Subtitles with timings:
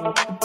[0.00, 0.37] Thank you.